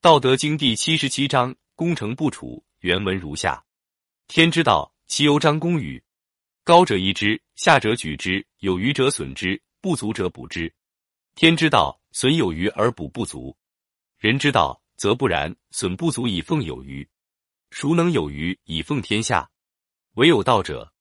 [0.00, 2.64] 道德经第七十七章：功成不处。
[2.78, 3.64] 原文如下：
[4.28, 6.00] 天之道，其由张弓与？
[6.62, 10.72] 高者依之，下者举之，有余者损之，不足者补之。
[11.34, 13.52] 天之道，损有余而补不足；
[14.18, 17.06] 人之道，则不然，损不足以奉有余。
[17.70, 19.50] 孰能有余以奉天下？
[20.14, 20.92] 唯有道者。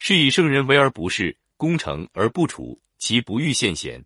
[0.00, 4.04] 是以圣人为而不恃，功成而不处，其不欲见贤。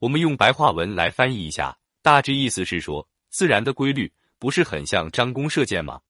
[0.00, 3.08] 我们用白话文来翻译一下，大致意思是说。
[3.30, 6.00] 自然的规律不是很像张弓射箭吗？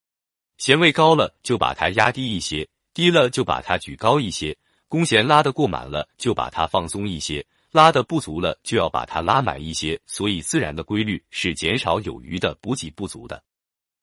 [0.57, 4.57] 弦位高了就把它压低一些，低了就把它举高一些。
[4.89, 10.01] 弓弦拉得过满了就把它放松一些，拉得不足了就要把它拉满一些。
[10.07, 13.43] 所以自然的规律是减少有余的，补给不足的。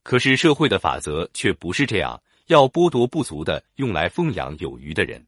[0.03, 5.25] 可是社会的法则却不是这样，要剥夺不足的，用来奉养有余的人。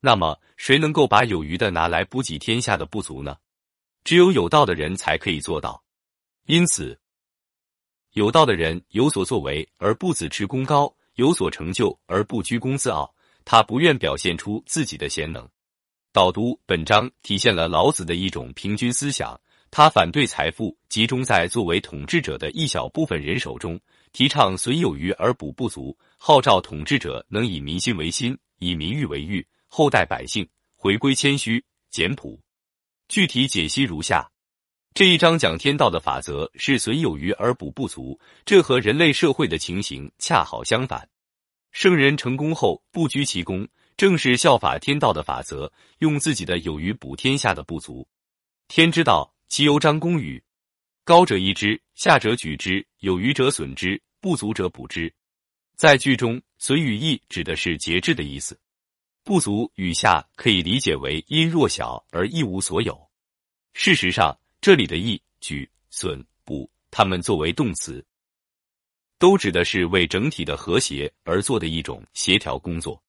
[0.00, 3.36] 那么谁能够把有余的拿来补给天下的不足呢？
[4.04, 5.82] 只有有道的人才可以做到。
[6.46, 6.98] 因此。
[8.16, 13.14] 有道的人有所作为而不自持功高，有所成就而不居功自傲。
[13.44, 15.46] 他不愿表现出自己的贤能。
[16.14, 19.38] 导读本章体现了老子的一种平均思想。
[19.70, 23.78] 他反对财富集中在作为统治者的一小部分人手中，
[24.14, 32.40] 提倡损有余而补不足，号召统治者能以民心为心，以民欲为欲，厚待百姓，回归谦虚简朴。
[33.08, 34.26] 具体解析如下。
[34.96, 41.06] 这一章讲天道的法则是损有余而补不足，这和人类社会的情形恰好相反。
[41.70, 48.08] 圣人成功后不居其功，正是效法天道的法则，用自己的有余补天下的不足。
[48.68, 50.42] 天之道，其由张弓与？
[51.04, 55.12] 高者依之，下者举之，有余者损之，不足者补之。
[55.76, 58.58] 在句中，损与益指的是节制的意思，
[59.24, 62.98] 不足与下可以理解为因弱小而一无所有。
[63.74, 64.34] 事实上。
[64.60, 68.04] 这里的益、举、损、补，它们作为动词，
[69.18, 73.00] 都指的是为整体的和谐而做的一种协调工作。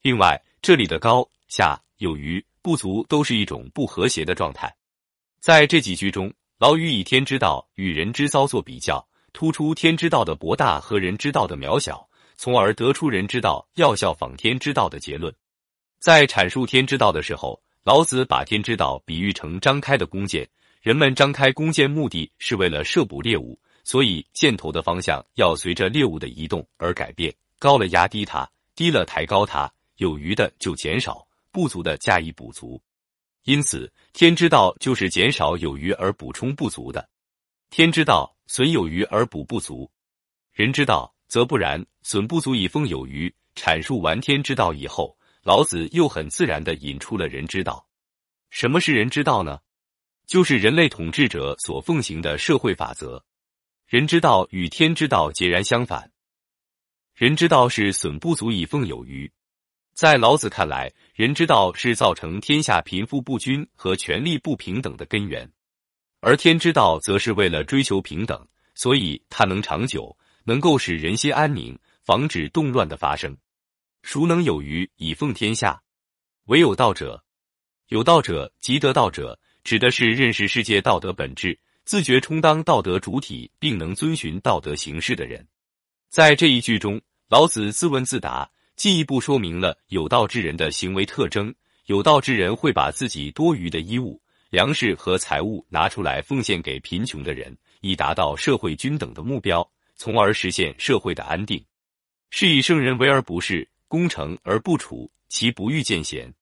[0.00, 4.72] 另外，这里的高、下、有余、不足，都是一种不和谐的状态。
[5.40, 15.34] 在这几句中，老语以天之道与人之遭做比较，突出天之道的博大和人之道的渺小，从而得出人之道要效仿天之道的结论。
[15.98, 20.48] 在阐述天之道的时候，老子把天之道比喻成张开的弓箭。
[20.80, 27.34] 人们张开弓箭，目的是为了射捕猎物，所以箭头的方向要随着猎物的移动而改变。
[27.58, 32.80] 高了压低它，低了抬高它，有余的就减少，不足的加以补足。
[33.44, 37.08] 因此，天之道就是减少有余而补充不足的。
[37.70, 39.90] 天之道损有余而补不足，
[40.52, 43.32] 人之道则不然，损不足以丰有余。
[43.56, 47.86] 阐述完天之道以后，老子又很自然的引出了人之道。
[48.50, 49.58] 什么是人之道呢？
[50.26, 53.24] 就是人类统治者所奉行的社会法则，
[53.86, 56.12] 人之道与天之道截然相反。
[57.14, 59.30] 人之道是损不足以奉有余，
[59.94, 65.50] 在老子看来，人之道是造成天下贫富不均和权力不平等的根源，
[66.20, 73.36] 而天之道则是为了追求平等，所以它能长久，能够使人心安宁，防止动乱的发生。
[74.02, 75.80] 孰能有余以奉天下？
[76.46, 77.24] 唯有道者。
[77.88, 79.38] 有道者，即得道者。
[79.64, 85.46] 指的是认识世界道德本质、自觉充当道德主体，并能遵循道德行事的人。
[86.08, 91.54] 在这一句中，老子自问自答，进一步说明了有道之人的行为特征。
[91.86, 94.20] 有道之人会把自己多余的衣物、
[94.50, 101.64] 粮食和财物拿出来奉献给贫穷的人，以达到社会均等的目标，从而实现社会的安定。
[102.30, 106.32] 是以圣人为而不是，功成而不处，其不欲见贤。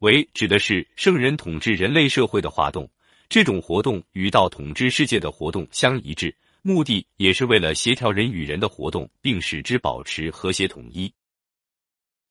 [0.00, 2.90] 为指的是圣人统治人类社会的活动，
[3.28, 11.14] 这种活动与道统治世界的活动相一致，目的也是为了协调人与人的活动，并使之保持和谐统一。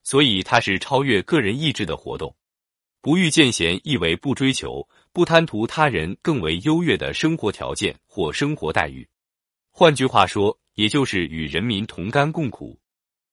[0.04, 2.36] 所以，它是超越个人意志的活动。
[3.00, 9.08] 不欲见贤，意为不追求、不贪图他人更为优越的生活条件或生活待遇。
[9.72, 12.78] 换句话说，也就是与人民同甘共苦。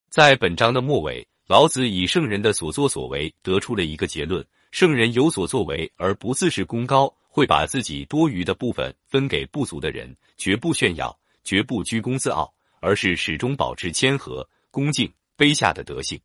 [0.09, 1.25] 在本章的末尾。
[1.47, 16.19] 老子以圣人的所作所为得出了一个结论：圣人有所作为而不自视功高，会把自己多余的部分分给不足的人，绝不炫耀，绝不居功自傲，而是始终保持谦和、恭敬、卑下的德性。